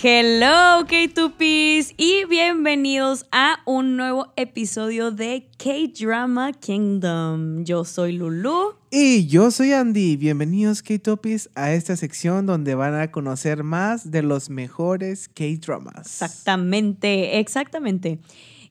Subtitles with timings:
[0.00, 7.64] Hello K2Ps y bienvenidos a un nuevo episodio de K-Drama Kingdom.
[7.64, 8.74] Yo soy Lulu.
[8.92, 10.16] Y yo soy Andy.
[10.16, 16.22] Bienvenidos K-Topis a esta sección donde van a conocer más de los mejores K-Dramas.
[16.22, 18.20] Exactamente, exactamente.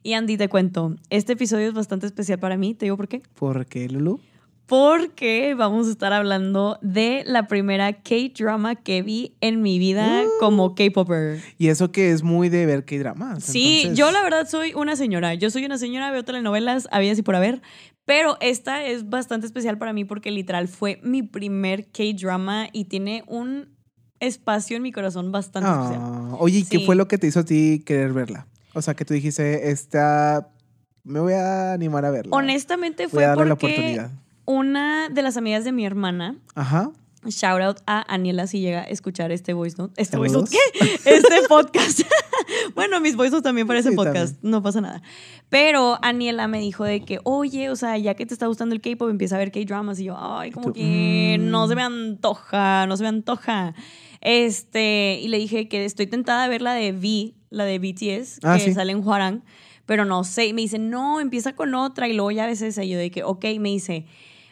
[0.03, 2.73] Y Andy, te cuento, este episodio es bastante especial para mí.
[2.73, 3.21] ¿Te digo por qué?
[3.35, 4.21] ¿Por qué, Lulu?
[4.67, 10.29] Porque vamos a estar hablando de la primera K-drama que vi en mi vida Uh.
[10.39, 11.41] como K-popper.
[11.57, 13.43] Y eso que es muy de ver K-Dramas.
[13.45, 15.33] Sí, entonces- yo la verdad soy una señora.
[15.35, 17.61] Yo soy una señora, veo telenovelas, había así por haber.
[18.05, 23.23] Pero esta es bastante especial para mí porque literal fue mi primer K-drama y tiene
[23.27, 23.69] un
[24.19, 25.99] espacio en mi corazón bastante especial.
[26.01, 28.47] Ah, oye, ¿y qué fue lo que te hizo a ti querer verla?
[28.73, 30.49] O sea, que tú dijiste, esta...
[31.03, 32.35] Me voy a animar a verla.
[32.35, 34.11] Honestamente Voy fue a darle la porque oportunidad.
[34.47, 36.91] Una de las amigas de mi hermana Ajá.
[37.25, 39.93] Shout out a Aniela si llega a escuchar este voice note.
[40.01, 40.89] ¿Este voice note qué?
[41.05, 42.01] Este podcast.
[42.75, 44.41] bueno, mis voice notes también para ese Sí, podcast.
[44.43, 45.01] No pasa nada.
[45.49, 48.81] Pero Aniela me dijo de que, oye, o sea, ya que te está gustando el
[48.81, 49.99] K-pop, empieza a ver K-dramas.
[49.99, 51.49] Y yo, ay, como tú, que mm.
[51.49, 53.73] no se me antoja, no se me antoja.
[54.21, 58.39] Este, y le dije que estoy tentada de ver la de V, la de BTS,
[58.43, 58.73] Ah, que sí.
[58.73, 59.43] sale en Huarang.
[59.85, 60.45] Pero no sé.
[60.45, 62.07] Y me dice, no, empieza con otra.
[62.07, 62.83] Y luego ya esa.
[62.83, 64.05] Y yo de que, ok, me dice,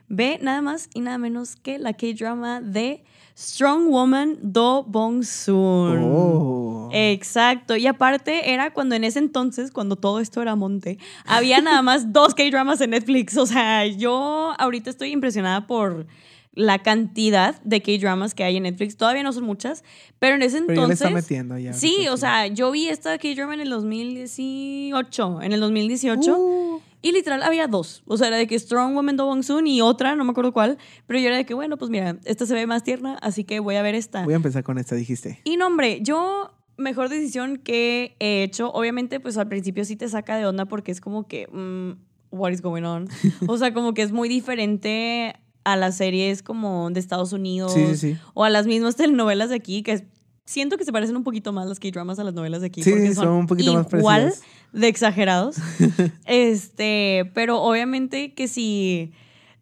[0.07, 3.03] ve nada más y nada menos que la K-drama de
[3.37, 6.01] Strong Woman Do Bong Soon.
[6.03, 6.89] Oh.
[6.93, 7.75] Exacto.
[7.75, 12.13] Y aparte era cuando en ese entonces, cuando todo esto era monte, había nada más
[12.13, 13.35] dos K-dramas en Netflix.
[13.37, 16.07] O sea, yo ahorita estoy impresionada por
[16.53, 18.95] la cantidad de K-dramas que hay en Netflix.
[18.95, 19.83] Todavía no son muchas,
[20.19, 21.29] pero en ese Pero ya le está entonces...
[21.29, 21.73] metiendo ya.
[21.73, 25.41] Sí, o sea, yo vi esta K-drama en el 2018.
[25.41, 26.37] En el 2018.
[26.37, 28.01] Uh, Y literal había dos.
[28.07, 30.53] O sea, era de que Strong Woman Do Bong Soon y otra, no me acuerdo
[30.53, 30.77] cuál.
[31.05, 33.59] Pero yo era de que, bueno, pues mira, esta se ve más tierna, así que
[33.59, 34.23] voy a ver esta.
[34.23, 35.39] voy a empezar con esta, dijiste.
[35.43, 38.71] Y no, hombre, yo mejor decisión que he hecho.
[38.71, 41.91] Obviamente, pues al principio sí te saca de onda porque es como que, mm,
[42.35, 43.07] what is going on?
[43.47, 47.85] O sea, como que es muy diferente a las series como de Estados Unidos Sí,
[47.87, 48.17] sí, sí.
[48.33, 50.03] o a las mismas telenovelas de aquí, que es-
[50.45, 52.83] siento que se parecen un poquito más las K-dramas a las novelas de aquí.
[52.83, 54.33] Sí, porque son un poquito más igual
[54.71, 55.57] de exagerados.
[56.25, 59.11] este, pero obviamente que si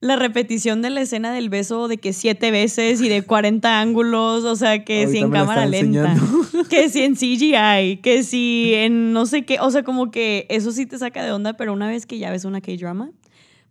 [0.01, 4.43] la repetición de la escena del beso de que siete veces y de 40 ángulos,
[4.43, 6.17] o sea, que si en cámara lenta,
[6.69, 10.73] que si en CGI, que si en no sé qué, o sea, como que eso
[10.73, 13.11] sí te saca de onda, pero una vez que ya ves una K-drama,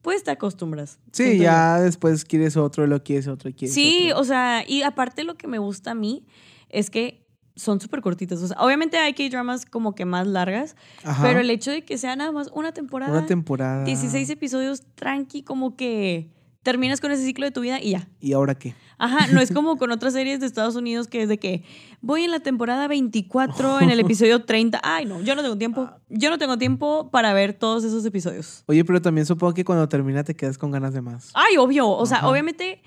[0.01, 0.99] pues te acostumbras.
[1.12, 1.43] Sí, yo.
[1.45, 4.22] ya después quieres otro, lo quieres otro, quieres Sí, otro.
[4.22, 6.25] o sea, y aparte lo que me gusta a mí
[6.72, 7.22] es que
[7.55, 8.43] son súper cortitas.
[8.43, 10.75] O sea, obviamente hay K-dramas como que más largas,
[11.05, 11.22] Ajá.
[11.22, 13.84] pero el hecho de que sea nada más una temporada, Una temporada.
[13.84, 16.31] 16 episodios tranqui, como que
[16.62, 18.09] terminas con ese ciclo de tu vida y ya.
[18.21, 18.75] ¿Y ahora qué?
[18.97, 21.65] Ajá, no es como con otras series de Estados Unidos que es de que
[22.00, 24.81] voy en la temporada 24, en el episodio 30.
[24.83, 25.91] Ay, no, yo no tengo tiempo.
[26.09, 28.62] Yo no tengo tiempo para ver todos esos episodios.
[28.66, 31.33] Oye, pero también supongo que cuando termina te quedas con ganas de más.
[31.34, 31.89] Ay, obvio.
[31.91, 32.28] O sea, Ajá.
[32.28, 32.81] obviamente,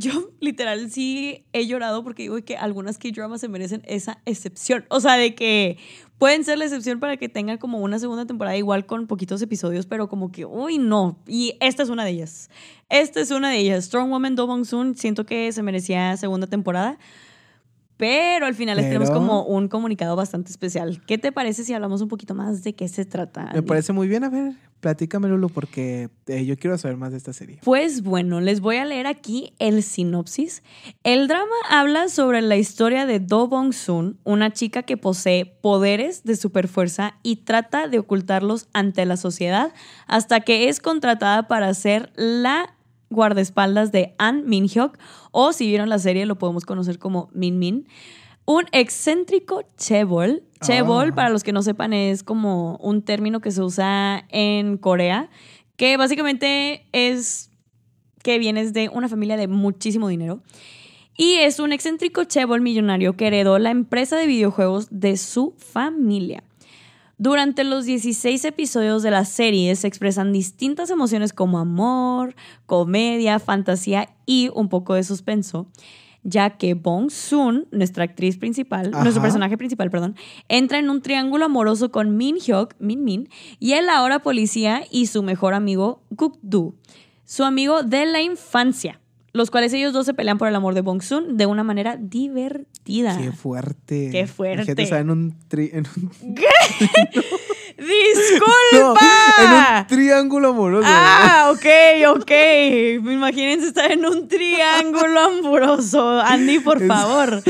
[0.00, 4.84] yo literal sí he llorado porque digo que algunas K-dramas se merecen esa excepción.
[4.88, 5.78] O sea, de que
[6.18, 9.86] pueden ser la excepción para que tengan como una segunda temporada igual con poquitos episodios,
[9.86, 11.18] pero como que, uy, no.
[11.26, 12.50] Y esta es una de ellas.
[12.88, 13.84] Esta es una de ellas.
[13.84, 16.98] Strong Woman Do Bong Soon, siento que se merecía segunda temporada.
[18.00, 21.02] Pero al final les tenemos como un comunicado bastante especial.
[21.06, 23.50] ¿Qué te parece si hablamos un poquito más de qué se trata?
[23.52, 24.24] Me parece muy bien.
[24.24, 27.58] A ver, platícame, Lulu, porque eh, yo quiero saber más de esta serie.
[27.62, 30.62] Pues bueno, les voy a leer aquí el sinopsis.
[31.04, 36.24] El drama habla sobre la historia de Do Bong Soon, una chica que posee poderes
[36.24, 39.74] de superfuerza y trata de ocultarlos ante la sociedad
[40.06, 42.74] hasta que es contratada para ser la
[43.10, 44.96] guardaespaldas de An Min Hyuk
[45.32, 47.88] o si vieron la serie lo podemos conocer como Min Min.
[48.46, 50.42] Un excéntrico chebol.
[50.62, 51.14] Chebol, Ah.
[51.14, 55.28] para los que no sepan, es como un término que se usa en Corea,
[55.76, 57.50] que básicamente es
[58.22, 60.42] que vienes de una familia de muchísimo dinero.
[61.16, 66.42] Y es un excéntrico chebol millonario que heredó la empresa de videojuegos de su familia.
[67.20, 72.34] Durante los 16 episodios de la serie se expresan distintas emociones como amor,
[72.64, 75.68] comedia, fantasía y un poco de suspenso,
[76.22, 79.02] ya que Bong Soon, nuestra actriz principal, Ajá.
[79.02, 80.16] nuestro personaje principal, perdón,
[80.48, 83.28] entra en un triángulo amoroso con Min Hyuk, Min Min,
[83.58, 86.74] y el ahora policía y su mejor amigo Guk Do,
[87.24, 88.98] su amigo de la infancia,
[89.32, 91.96] los cuales ellos dos se pelean por el amor de Bong Soon de una manera
[91.96, 93.16] divertida.
[93.16, 94.08] Qué fuerte.
[94.10, 94.54] Qué fuerte.
[94.62, 96.34] Imagínate estar en un, tri- en un-
[97.80, 99.00] ¡Disculpa!
[99.38, 100.86] No, en un triángulo amoroso.
[100.88, 102.30] Ah, ok, ok.
[103.10, 106.20] Imagínense estar en un triángulo amoroso.
[106.20, 107.42] Andy, por favor.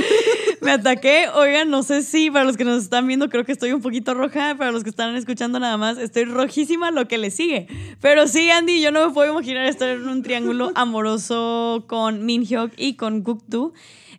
[0.61, 1.29] Me ataqué.
[1.35, 4.15] Oigan, no sé si para los que nos están viendo, creo que estoy un poquito
[4.15, 4.55] roja.
[4.57, 7.67] Para los que están escuchando nada más, estoy rojísima lo que le sigue.
[8.01, 12.45] Pero sí, Andy, yo no me puedo imaginar estar en un triángulo amoroso con Min
[12.45, 13.73] Hyuk y con Guk-doo.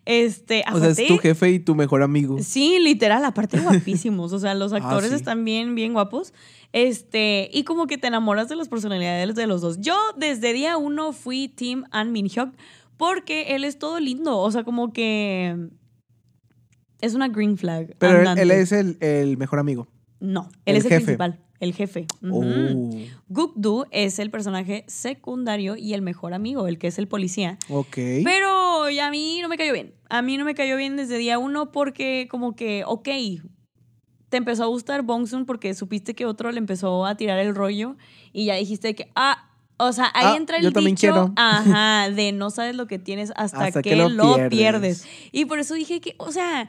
[0.04, 2.38] Este, O sea, es tu jefe y tu mejor amigo.
[2.40, 4.32] Sí, literal, aparte guapísimos.
[4.32, 5.14] O sea, los actores sí.
[5.14, 6.32] están bien, bien guapos.
[6.72, 9.80] Este, y como que te enamoras de las personalidades de los dos.
[9.80, 12.50] Yo desde día uno fui Team An Min Hyuk
[12.96, 14.38] porque él es todo lindo.
[14.38, 15.68] O sea, como que
[17.02, 17.94] es una green flag.
[17.98, 18.42] Pero él, andante.
[18.42, 19.88] él es el, el mejor amigo.
[20.20, 21.04] No, él el es el jefe.
[21.04, 22.06] principal, el jefe.
[22.22, 22.42] Ujú.
[22.42, 22.90] Oh,
[23.28, 27.58] Guk-doo es el personaje secundario y el mejor amigo, el que es el policía.
[27.68, 27.96] ok.
[28.24, 29.94] Pero a mí no me cayó bien.
[30.08, 33.08] A mí no me cayó bien desde día uno porque como que, ok,
[34.28, 37.96] te empezó a gustar Bongsun porque supiste que otro le empezó a tirar el rollo
[38.32, 39.50] y ya dijiste que, ah,
[39.84, 41.32] o sea, ahí Ah, entra el yo dicho, quiero.
[41.36, 44.50] ajá, de no sabes lo que tienes hasta, Hasta que, que lo lo, pierdes.
[44.50, 45.06] pierdes.
[45.32, 46.68] Y por eso dije que, o sea,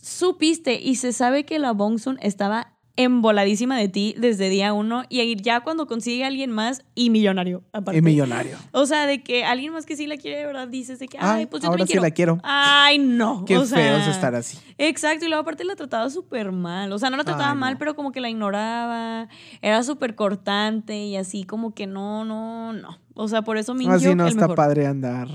[0.00, 5.36] supiste y se sabe que la Bongsun estaba emboladísima de ti desde día uno y
[5.40, 7.98] ya cuando consigue a alguien más y millonario, aparte.
[7.98, 8.56] Y millonario.
[8.72, 11.16] O sea, de que alguien más que sí la quiere, de verdad, dices de que,
[11.18, 12.02] ay, Ay, pues yo ahora sí quiero.
[12.02, 12.38] la quiero.
[12.42, 13.44] Ay, no.
[13.46, 14.58] Qué o sea, feo es estar así.
[14.78, 16.92] Exacto, y luego aparte la trataba súper mal.
[16.92, 17.60] O sea, no la trataba Ay, no.
[17.60, 19.28] mal, pero como que la ignoraba.
[19.62, 22.98] Era súper cortante y así como que no, no, no.
[23.14, 24.56] O sea, por eso Min Así no el está mejor.
[24.56, 25.28] padre andar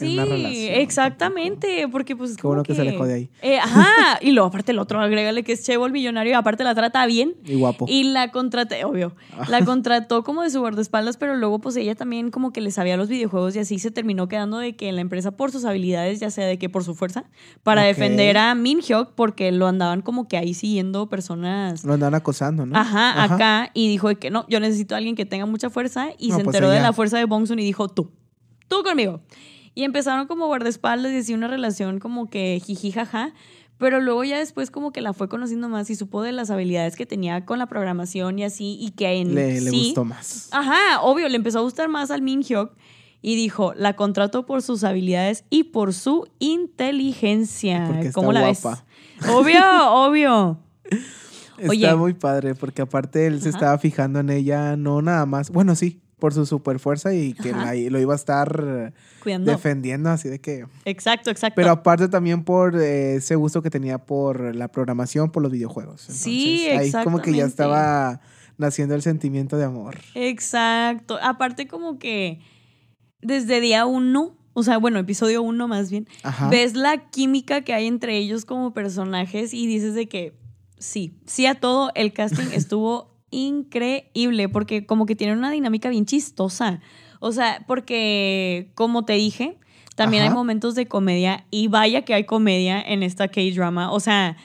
[0.00, 0.74] en Sí, una relación.
[0.80, 2.36] exactamente, porque pues...
[2.36, 3.30] Qué bueno que se alejó de ahí.
[3.42, 6.64] Eh, ajá, y luego aparte el otro, agrégale que es Chevo el millonario, y aparte
[6.64, 7.34] la trata bien.
[7.44, 7.84] Y guapo.
[7.88, 9.14] Y la contraté, obvio,
[9.48, 12.96] la contrató como de su guardaespaldas, pero luego pues ella también como que le sabía
[12.96, 16.20] los videojuegos y así se terminó quedando de que en la empresa por sus habilidades,
[16.20, 17.24] ya sea de que por su fuerza,
[17.62, 21.84] para defender a Min Hyuk porque lo andaban como que ahí siguiendo personas...
[21.84, 22.78] Lo andan acosando, ¿no?
[22.78, 26.08] Ajá, acá, y dijo de que no, yo necesito a alguien que tenga mucha fuerza
[26.18, 28.10] y No, se pues enteró de la fuerza de Bongsun y dijo, tú,
[28.68, 29.20] tú conmigo.
[29.74, 33.32] Y empezaron como guardaespaldas y así una relación como que jiji jaja,
[33.78, 36.94] pero luego ya después como que la fue conociendo más y supo de las habilidades
[36.94, 40.48] que tenía con la programación y así y que en Le, le gustó más.
[40.52, 42.72] Ajá, obvio, le empezó a gustar más al Min Hyuk
[43.22, 47.84] y dijo, la contrató por sus habilidades y por su inteligencia.
[47.86, 48.84] Porque está ¿Cómo la guapa.
[49.20, 49.30] ves?
[49.30, 49.60] Obvio,
[49.90, 50.58] obvio.
[51.56, 51.94] Está Oye.
[51.94, 55.50] muy padre porque aparte él se estaba fijando en ella, no nada más.
[55.50, 58.92] Bueno, sí, por su super fuerza y que la- lo iba a estar
[59.24, 59.50] Cuidando.
[59.50, 60.66] defendiendo, así de que.
[60.84, 61.56] Exacto, exacto.
[61.56, 66.00] Pero aparte también por eh, ese gusto que tenía por la programación, por los videojuegos.
[66.02, 68.20] Sí, Entonces, Ahí como que ya estaba
[68.56, 69.98] naciendo el sentimiento de amor.
[70.14, 71.18] Exacto.
[71.20, 72.38] Aparte como que
[73.20, 76.48] desde día uno, o sea, bueno, episodio uno más bien, Ajá.
[76.50, 80.38] ves la química que hay entre ellos como personajes y dices de que
[80.78, 86.06] sí, sí a todo, el casting estuvo increíble porque como que tiene una dinámica bien
[86.06, 86.80] chistosa.
[87.18, 89.58] O sea, porque como te dije,
[89.96, 93.90] también hay momentos de comedia y vaya que hay comedia en esta K-drama.
[93.90, 94.36] O sea,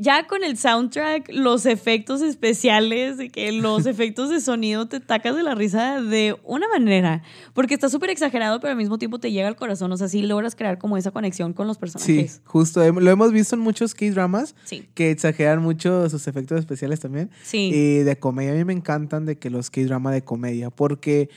[0.00, 5.34] ya con el soundtrack, los efectos especiales, de que los efectos de sonido te tacas
[5.36, 7.22] de la risa de una manera,
[7.52, 10.22] porque está súper exagerado, pero al mismo tiempo te llega al corazón, o sea, sí
[10.22, 12.40] logras crear como esa conexión con los Sí, personajes.
[12.44, 12.82] justo.
[12.84, 17.30] hem- Lo hemos visto en muchos K-dramas Sí, que exageran mucho sus efectos especiales también.
[17.42, 17.70] sí.
[17.74, 21.28] Y de comedia, a mí me encantan de que los K-drama de comedia, porque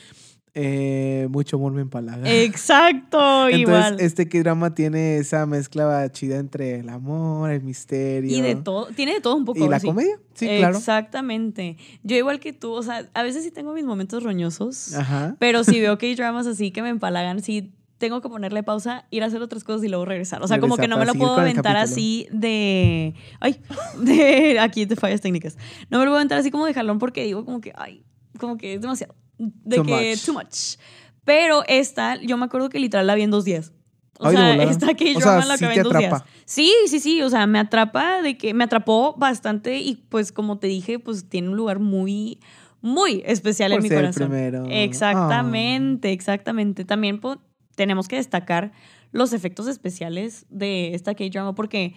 [0.53, 2.29] eh, mucho humor me empalaga.
[2.29, 3.17] Exacto,
[3.49, 3.97] Entonces, igual.
[3.99, 8.35] este K-drama tiene esa mezcla chida entre el amor, el misterio.
[8.35, 9.63] Y de todo, tiene de todo un poco.
[9.63, 9.87] ¿Y la sí.
[9.87, 10.19] comedia?
[10.33, 10.77] Sí, claro.
[10.77, 11.77] Exactamente.
[12.03, 15.35] Yo igual que tú, o sea, a veces sí tengo mis momentos roñosos, Ajá.
[15.39, 19.27] pero si veo K-dramas así que me empalagan, sí tengo que ponerle pausa, ir a
[19.27, 20.41] hacer otras cosas y luego regresar.
[20.41, 23.13] O sea, como que no me lo puedo aventar así de...
[23.39, 23.61] Ay,
[23.99, 24.59] de...
[24.59, 25.55] Aquí te fallas técnicas.
[25.91, 28.03] No me lo puedo aventar así como de jalón porque digo como que, ay,
[28.39, 29.15] como que es demasiado.
[29.63, 30.25] De Too que much.
[30.25, 30.77] too much.
[31.23, 33.73] Pero esta, yo me acuerdo que literal la vi en dos días.
[34.19, 36.13] O Ay, sea, esta O K-drama sea, la sí acabé en dos días.
[36.13, 36.25] atrapa.
[36.45, 40.59] Sí, sí, sí, o sea, me atrapa de que me atrapó bastante y pues como
[40.59, 42.39] te dije, pues tiene un lugar muy
[42.83, 44.29] muy especial Por en mi ser el corazón.
[44.29, 44.65] primero.
[44.69, 46.85] Exactamente, exactamente.
[46.85, 47.41] También po-
[47.75, 48.71] tenemos que destacar
[49.11, 51.93] los efectos especiales de esta K-drama porque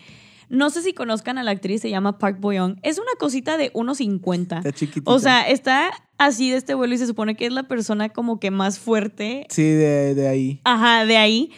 [0.51, 2.77] no sé si conozcan a la actriz, se llama Park Bo-young.
[2.83, 4.59] Es una cosita de 1.50.
[4.59, 5.11] Está chiquitita.
[5.11, 8.39] O sea, está así de este vuelo y se supone que es la persona como
[8.41, 10.61] que más fuerte Sí, de, de ahí.
[10.65, 11.51] Ajá, de ahí.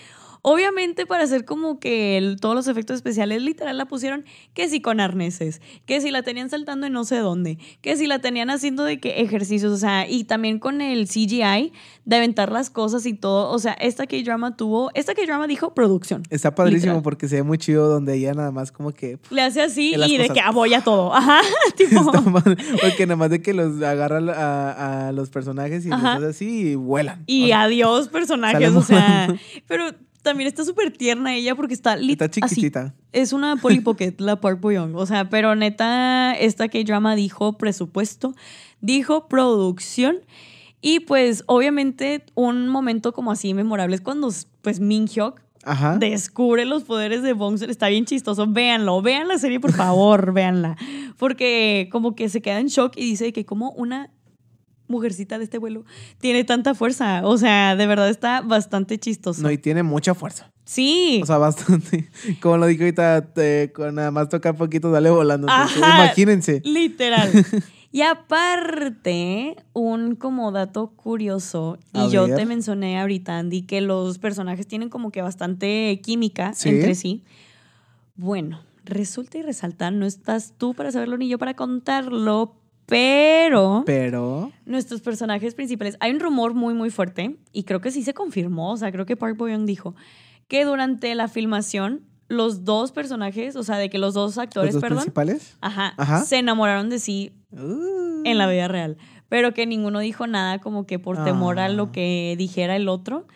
[0.49, 4.25] Obviamente para hacer como que el- todos los efectos especiales literal la pusieron
[4.55, 8.07] que si con arneses, que si la tenían saltando en no sé dónde, que si
[8.07, 11.73] la tenían haciendo de que ejercicios, o sea, y también con el CGI
[12.05, 16.23] de aventar las cosas y todo, o sea, esta K-drama tuvo, esta K-drama dijo producción.
[16.31, 17.03] Está padrísimo Literal.
[17.03, 19.19] porque se ve muy chido donde ella nada más como que...
[19.31, 21.12] Le hace así y de que aboya todo.
[21.12, 21.41] Ajá,
[21.76, 22.05] tipo.
[22.31, 26.15] Mal, porque nada más de que los agarra a, a los personajes y los Ajá.
[26.19, 27.25] hace así y vuelan.
[27.26, 29.35] Y O sea, adiós personajes, o sea,
[29.67, 29.91] pero
[30.26, 32.56] también está súper tierna ella porque está lit- Está así.
[32.56, 32.95] chiquitita.
[33.12, 34.95] Es una Polly Pocket, la Park Bo Young.
[34.97, 38.35] O sea, pero neta, esta K-drama dijo presupuesto,
[38.80, 40.16] dijo producción.
[40.83, 44.28] Y pues, obviamente, un momento como así memorable es cuando,
[44.62, 45.97] pues, Min Hyuk Ajá.
[45.99, 47.71] descubre los poderes de Bongsun.
[47.71, 48.47] Está bien chistoso.
[48.47, 50.76] Véanlo, vean la serie, por favor, véanla.
[51.18, 54.11] Porque como que se queda en shock y dice que como una
[54.88, 55.85] mujercita de este vuelo
[56.19, 57.23] tiene tanta fuerza.
[57.25, 59.43] O sea, de verdad está bastante chistoso.
[59.43, 60.50] No, y tiene mucha fuerza.
[60.64, 61.21] sí.
[61.23, 62.09] O sea, bastante.
[62.40, 65.47] Como lo dijo ahorita, te- con nada más tocar poquito, sale volando.
[65.50, 66.05] Ajá.
[66.05, 66.61] imagínense.
[66.64, 67.31] Literal.
[67.93, 72.37] Y aparte, un como dato curioso, y A yo ver.
[72.37, 76.69] te mencioné ahorita, Andy, que los personajes tienen como que bastante química Sí.
[76.69, 77.23] entre sí.
[78.16, 84.25] Bueno, resulta y resalta, no estás tú para saberlo ni yo para contarlo, pero Pero.
[84.76, 88.73] Nuestros personajes principales, hay un rumor muy muy fuerte y creo que sí se confirmó,
[88.73, 89.95] o sea, creo que Park Bo Young dijo
[90.49, 94.75] que durante la filmación los dos personajes, o sea, de que los dos ¿Los actores,
[94.75, 95.56] dos perdón, principales?
[95.61, 96.25] Ajá, Ajá.
[96.25, 98.23] se enamoraron de sí Uh.
[98.25, 98.97] en la vida real,
[99.28, 101.68] pero que ninguno dijo nada como que por temor a Ah.
[101.68, 103.26] lo que dijera el otro.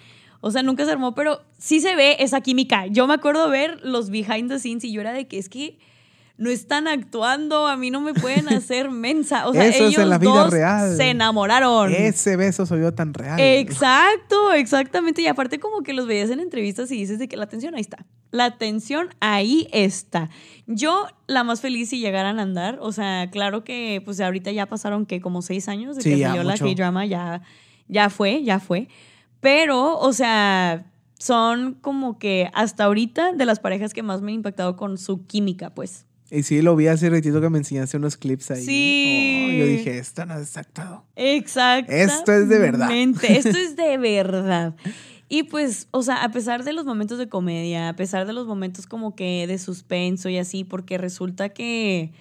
[0.42, 2.86] O sea, nunca se armó, pero sí se ve esa química.
[2.86, 5.78] Yo me acuerdo ver los behind the scenes y yo era de que es que
[6.40, 9.46] no están actuando, a mí no me pueden hacer mensa.
[9.46, 10.96] O sea, Eso es ellos en la vida dos real.
[10.96, 11.92] se enamoraron.
[11.92, 13.38] Ese beso soy yo tan real.
[13.38, 15.20] Exacto, exactamente.
[15.20, 17.82] Y aparte como que los veías en entrevistas y dices de que la atención ahí
[17.82, 18.06] está.
[18.30, 20.30] La atención ahí está.
[20.66, 22.78] Yo la más feliz si llegaran a andar.
[22.80, 26.22] O sea, claro que pues ahorita ya pasaron que como seis años de Sí, que
[26.22, 26.56] salió la.
[26.56, 27.04] K-drama.
[27.04, 27.42] Ya,
[27.86, 28.88] ya fue, ya fue.
[29.40, 30.86] Pero, o sea,
[31.18, 35.26] son como que hasta ahorita de las parejas que más me han impactado con su
[35.26, 36.06] química, pues.
[36.30, 38.64] Y sí, lo vi hace ratito que me enseñaste unos clips ahí.
[38.64, 39.46] Sí.
[39.48, 41.04] Oh, yo dije, esto no es actuado.
[41.16, 41.92] Exacto.
[41.92, 42.90] Esto es de verdad.
[42.92, 44.74] Esto es de verdad.
[45.28, 48.46] Y pues, o sea, a pesar de los momentos de comedia, a pesar de los
[48.46, 52.12] momentos como que de suspenso y así, porque resulta que,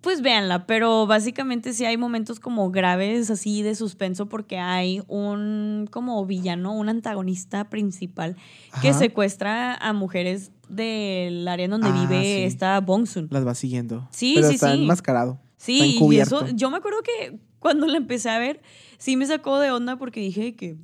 [0.00, 5.88] pues véanla, pero básicamente sí hay momentos como graves así de suspenso porque hay un
[5.90, 8.36] como villano, un antagonista principal
[8.80, 12.42] que secuestra a mujeres del área en donde Ah, vive sí.
[12.42, 13.28] esta Bongsun.
[13.30, 14.06] Las va siguiendo.
[14.12, 14.82] Sí, Pero sí, está sí.
[14.82, 15.40] enmascarado.
[15.56, 18.60] Sí, está y eso, yo me acuerdo que cuando la empecé a ver,
[18.98, 20.76] sí me sacó de onda porque dije que,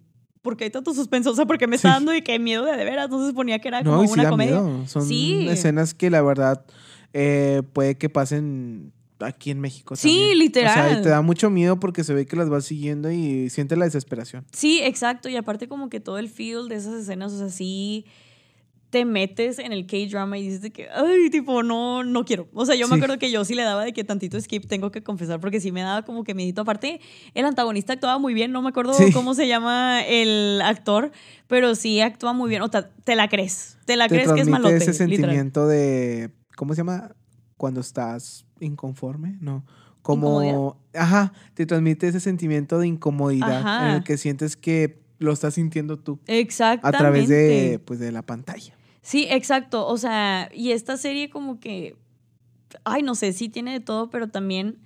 [0.42, 1.30] ¿por qué hay tanto suspenso?
[1.30, 1.94] O sea, porque me está Sí.
[1.94, 4.14] dando y que miedo de de veras, entonces ponía que era No, como y sí
[4.14, 4.60] una da comedia.
[4.60, 4.86] miedo.
[4.88, 5.46] Son Sí.
[5.48, 6.64] escenas que la verdad
[7.12, 8.92] eh, puede que pasen
[9.24, 9.96] aquí en México.
[9.96, 10.38] Sí, también.
[10.38, 10.86] literal.
[10.86, 13.50] O sea, y te da mucho miedo porque se ve que las vas siguiendo y
[13.50, 14.44] siente la desesperación.
[14.52, 18.04] Sí, exacto, y aparte como que todo el feel de esas escenas, o sea, sí
[18.90, 22.46] te metes en el K-drama y dices de que, ay, tipo, no, no quiero.
[22.54, 24.92] O sea, yo me acuerdo que yo sí le daba de que tantito skip, tengo
[24.92, 26.60] que confesar, porque sí me daba como que medito.
[26.60, 27.00] Aparte,
[27.34, 29.10] el antagonista actuaba muy bien, no me acuerdo Sí.
[29.12, 31.10] cómo se llama el actor,
[31.48, 32.62] pero sí actúa muy bien.
[32.62, 34.76] O sea, te la crees, te la te crees que es malote.
[34.76, 35.08] ese literal.
[35.08, 36.30] sentimiento de.
[36.54, 37.16] ¿Cómo se llama?
[37.56, 39.64] Cuando estás inconforme, ¿no?
[40.02, 40.42] Como.
[40.42, 40.72] ¿Incomodidad?
[40.94, 43.88] Ajá, te transmite ese sentimiento de incomodidad Ajá.
[43.88, 46.98] en el que sientes que lo estás sintiendo tú a Exactamente.
[46.98, 48.76] través de, pues, de la pantalla.
[49.02, 49.86] Sí, exacto.
[49.86, 51.96] O sea, y esta serie como que,
[52.84, 54.78] ay, no sé, sí tiene de todo, pero también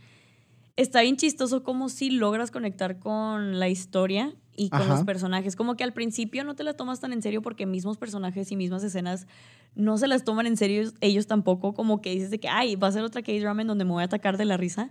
[0.76, 4.94] está bien chistoso como si logras conectar con la historia y con Ajá.
[4.94, 5.54] los personajes.
[5.54, 8.56] Como que al principio no te la tomas tan en serio porque mismos personajes y
[8.56, 9.28] mismas escenas
[9.76, 11.72] no se las toman en serio ellos, tampoco.
[11.74, 14.02] Como que dices de que, ay, va a ser otra K-drama en donde me voy
[14.02, 14.90] a atacar de la risa.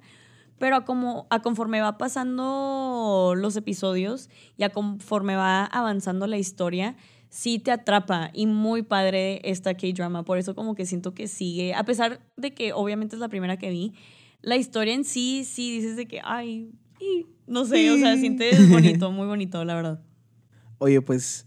[0.58, 6.38] Pero a, como, a conforme va pasando los episodios y a conforme va avanzando la
[6.38, 6.96] historia,
[7.30, 10.24] sí te atrapa y muy padre esta K-drama.
[10.24, 13.58] Por eso como que siento que sigue, a pesar de que obviamente es la primera
[13.58, 13.94] que vi,
[14.42, 18.22] la historia en sí, sí dices de que, ay, y, no sé, o sea, Sí.
[18.22, 20.00] sientes bonito, muy bonito, la verdad.
[20.80, 21.46] Oye, pues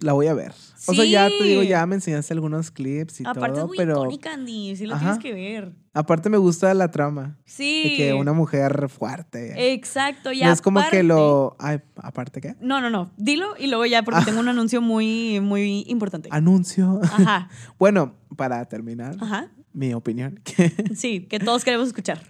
[0.00, 0.52] la voy a ver.
[0.86, 3.76] O sea, ya te digo, ya me enseñaste algunos clips y Aparte es todo, muy
[3.78, 4.98] pero icónica, Andy, sí Ajá.
[4.98, 5.72] tienes que ver.
[5.94, 7.82] aparte me gusta la trama Sí.
[7.84, 9.72] de que una mujer fuerte.
[9.72, 11.56] Exacto, y no es como que lo...
[11.58, 12.54] Ay, aparte qué?
[12.60, 14.24] No, no, no, dilo y luego ya, porque Ah.
[14.26, 16.28] tengo un anuncio muy, muy importante.
[16.32, 17.00] Anuncio.
[17.02, 19.50] Ajá, bueno, para terminar, ajá.
[19.74, 20.40] Mi opinión,
[20.94, 22.22] Sí, que todos queremos escuchar.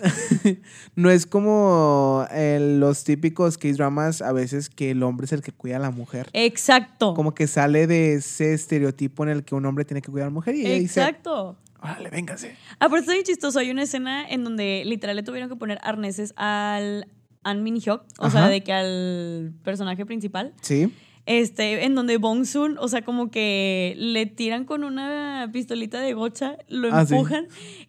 [0.97, 5.53] no es como eh, los típicos K-dramas a veces que el hombre es el que
[5.53, 6.31] cuida a la mujer.
[6.33, 7.15] Exacto.
[7.15, 10.31] Como que sale de ese estereotipo en el que un hombre tiene que cuidar a
[10.31, 11.59] la mujer y ella dice, Exacto.
[11.81, 12.57] órale, véngase.
[12.81, 13.59] Aparte está bien chistoso.
[13.59, 17.09] Hay una escena en donde literal le tuvieron que poner arneses al
[17.43, 20.55] An Min Hyuk, o sea, de que al personaje principal.
[20.63, 20.91] Sí,
[21.26, 26.12] este, en donde Bong Soon, o sea, como que le tiran con una pistolita de
[26.12, 27.14] gocha, lo Ah, sí.
[27.14, 27.47] empujan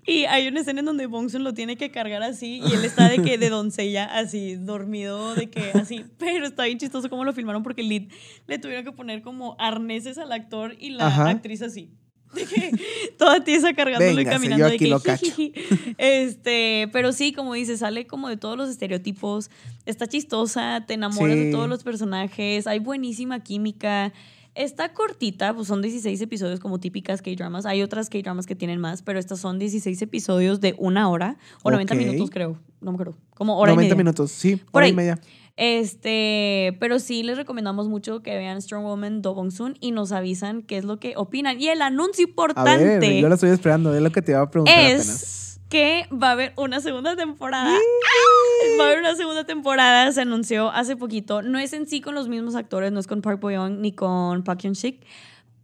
[0.07, 2.85] y hay una escena en donde Bong Soon lo tiene que cargar así y él
[2.85, 7.25] está de que de doncella así dormido de que así, pero está bien chistoso cómo
[7.25, 8.07] lo filmaron porque le,
[8.47, 11.29] le tuvieron que poner como arneses al actor y la Ajá.
[11.29, 11.89] actriz así.
[12.35, 12.71] De que
[13.17, 15.25] toda tiesa cargándolo y Véngase, caminando yo de aquí que lo cacho.
[15.25, 15.53] jijiji.
[15.97, 19.49] Este, pero sí, como dices, sale como de todos los estereotipos.
[19.85, 24.13] Está chistosa, te enamoras de todos los personajes, hay buenísima química.
[24.53, 27.65] Está cortita, pues son 16 episodios como típicas K-dramas.
[27.65, 31.71] Hay otras K-dramas que tienen más, pero estas son 16 episodios de una hora o
[31.71, 31.99] 90 Ok.
[31.99, 32.57] minutos, creo.
[32.79, 33.17] No me acuerdo.
[33.35, 34.03] Como hora 90 y media.
[34.03, 34.95] minutos, sí, Por hora y ahí.
[34.95, 35.19] media.
[35.57, 40.11] Este, pero sí les recomendamos mucho que vean Strong Woman Do Bong Soon y nos
[40.11, 41.59] avisan qué es lo que opinan.
[41.61, 44.41] Y el anuncio A importante ver, yo lo estoy esperando, es lo que te iba
[44.41, 45.59] a preguntar es apenas.
[45.69, 47.73] que va a haber una segunda temporada.
[47.73, 48.77] ¡Ah!
[48.79, 51.41] Va a haber una segunda temporada, se anunció hace poquito.
[51.41, 53.93] No es en sí con los mismos actores, no es con Park Bo Young ni
[53.93, 55.01] con Park Hyun Sik,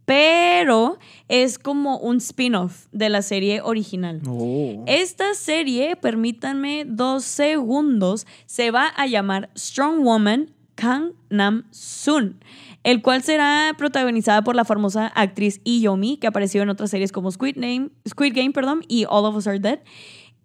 [0.04, 4.20] pero es como un spin-off de la serie original.
[4.26, 4.84] Oh.
[4.86, 12.40] Esta serie, permítanme dos segundos, se va a llamar Strong Woman Kang Nam Soon,
[12.82, 17.30] el cual será protagonizada por la famosa actriz Iyomi, que apareció en otras series como
[17.30, 19.80] Squid, Name, Squid Game perdón, y All of Us Are Dead.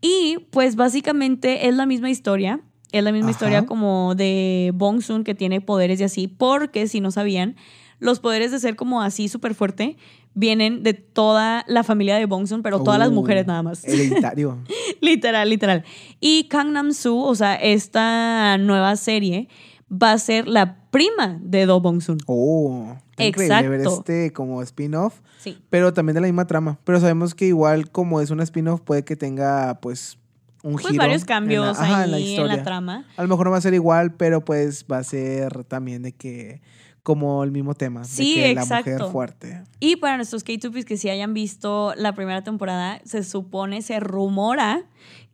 [0.01, 2.61] Y pues básicamente es la misma historia,
[2.91, 3.37] es la misma Ajá.
[3.37, 7.55] historia como de Bong Soon que tiene poderes y así, porque si no sabían,
[7.99, 9.97] los poderes de ser como así súper fuerte
[10.33, 13.83] vienen de toda la familia de Bong Soon, pero todas las Oh, mujeres nada más.
[13.85, 14.59] Hereditario.
[15.01, 15.83] literal, literal.
[16.19, 19.47] Y Kang Nam Soo, o sea, esta nueva serie
[19.91, 22.19] va a ser la prima de Do Bong Soon.
[22.27, 22.95] Oh.
[23.19, 23.99] Increíble ver Exacto.
[24.01, 25.57] este como spin-off, Sí.
[25.71, 26.77] pero también de la misma trama.
[26.83, 30.19] Pero sabemos que igual como es un spin-off puede que tenga pues
[30.61, 30.99] un Pues giro.
[30.99, 32.63] varios en la- cambios ajá, ahí en la en la, historia.
[32.63, 33.05] trama.
[33.17, 36.11] A lo mejor no va a ser igual, pero pues va a ser también de
[36.11, 36.61] que
[37.07, 38.91] como el mismo tema, Sí, de que la exacto.
[38.91, 39.63] mujer fuerte.
[39.79, 44.83] Y para nuestros K-Tupis que sí hayan visto la primera temporada, se supone, se rumora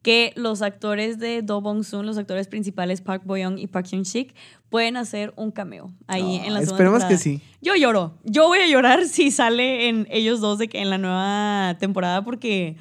[0.04, 3.88] que los actores de Do Bong Soon, los actores principales Park Bo Young y Park
[3.88, 4.36] Hyun Sik,
[4.70, 7.42] pueden hacer un cameo ahí Ah, en la segunda esperemos que sí.
[7.60, 8.20] Yo lloro.
[8.24, 12.24] Yo voy a llorar si sale en ellos dos de que en la nueva temporada
[12.24, 12.78] porque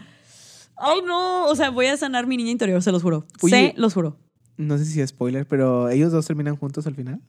[0.76, 3.24] ay no, o sea, voy a sanar mi niña interior, se los juro.
[3.40, 4.18] Oye, se los juro.
[4.58, 7.22] No sé si es spoiler, pero ellos dos terminan juntos al final.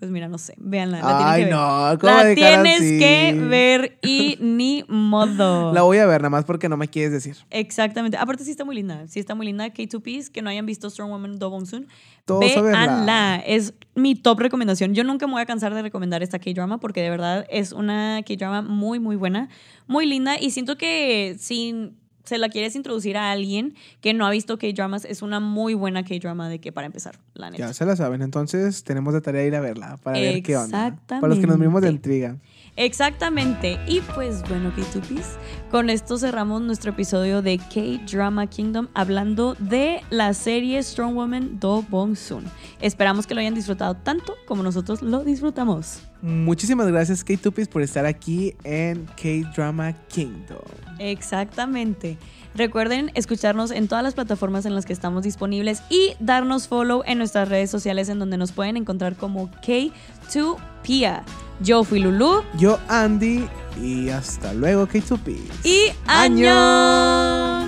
[0.00, 2.98] Pues mira, no sé, véanla, la Ay, que no, ¿cómo La tienes así?
[2.98, 5.74] que ver y ni modo.
[5.74, 7.36] La voy a ver nada más porque no me quieres decir.
[7.50, 8.16] Exactamente.
[8.16, 9.06] Aparte sí está muy linda.
[9.08, 9.66] Sí está muy linda.
[9.68, 11.86] K2Ps, que no hayan visto Strong Woman Do Bong Soon.
[12.26, 13.42] Véanla.
[13.44, 14.94] Es mi top recomendación.
[14.94, 18.22] Yo nunca me voy a cansar de recomendar esta K-drama porque de verdad es una
[18.26, 19.50] K-drama muy, muy buena,
[19.86, 20.38] muy linda.
[20.40, 21.92] Y siento que si
[22.24, 26.04] se la quieres introducir a alguien que no ha visto K-dramas, es una muy buena
[26.04, 27.66] K-drama de que para empezar, la neta.
[27.66, 30.96] Ya se la saben, entonces tenemos de tarea ir a verla para ver qué onda.
[31.06, 31.66] Para los que nos Exactamente.
[31.66, 32.36] vimos de intriga.
[32.76, 33.78] Exactamente.
[33.86, 35.36] Y pues bueno, K2Ps,
[35.70, 41.82] con esto cerramos nuestro episodio de K-Drama Kingdom hablando de la serie Strong Woman Do
[41.88, 42.44] Bong Soon.
[42.80, 46.00] Esperamos que lo hayan disfrutado tanto como nosotros lo disfrutamos.
[46.22, 50.58] Muchísimas gracias, K-Tupis, por estar aquí en K-Drama Kingdom.
[50.98, 52.18] Exactamente.
[52.54, 57.18] Recuerden escucharnos en todas las plataformas en las que estamos disponibles y darnos follow en
[57.18, 61.22] nuestras redes sociales en donde nos pueden encontrar como K2Pia.
[61.60, 63.46] Yo fui Lulu Yo, Andy,
[63.80, 65.40] y hasta luego, K-Tupis.
[65.64, 66.50] y ¡Año!
[66.50, 67.59] ¡Año!